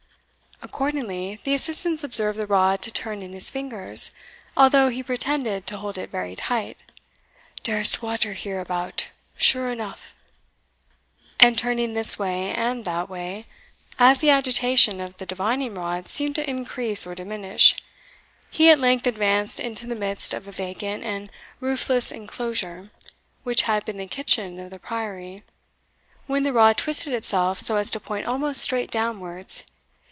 Accordingly, 0.63 1.39
the 1.43 1.55
assistants 1.55 2.03
observed 2.03 2.37
the 2.37 2.45
rod 2.45 2.83
to 2.83 2.91
turn 2.91 3.23
in 3.23 3.33
his 3.33 3.49
fingers, 3.49 4.11
although 4.55 4.89
he 4.89 5.01
pretended 5.01 5.65
to 5.65 5.77
hold 5.77 5.97
it 5.97 6.11
very 6.11 6.35
tight. 6.35 6.83
"Dere 7.63 7.79
is 7.81 7.99
water 7.99 8.33
here 8.33 8.61
about, 8.61 9.09
sure 9.35 9.71
enough," 9.71 10.13
and, 11.39 11.57
turning 11.57 11.95
this 11.95 12.19
way 12.19 12.53
and 12.53 12.85
that 12.85 13.09
way, 13.09 13.45
as 13.97 14.19
the 14.19 14.29
agitation 14.29 15.01
of 15.01 15.17
the 15.17 15.25
divining 15.25 15.73
rod 15.73 16.07
seemed 16.07 16.35
to 16.35 16.47
increase 16.47 17.07
or 17.07 17.15
diminish, 17.15 17.75
he 18.51 18.69
at 18.69 18.79
length 18.79 19.07
advanced 19.07 19.59
into 19.59 19.87
the 19.87 19.95
midst 19.95 20.31
of 20.31 20.47
a 20.47 20.51
vacant 20.51 21.03
and 21.03 21.31
roofless 21.59 22.11
enclosure 22.11 22.87
which 23.41 23.63
had 23.63 23.83
been 23.83 23.97
the 23.97 24.05
kitchen 24.05 24.59
of 24.59 24.69
the 24.69 24.77
priory, 24.77 25.43
when 26.27 26.43
the 26.43 26.53
rod 26.53 26.77
twisted 26.77 27.13
itself 27.13 27.59
so 27.59 27.77
as 27.77 27.89
to 27.89 27.99
point 27.99 28.27
almost 28.27 28.61
straight 28.61 28.91
downwards. 28.91 29.63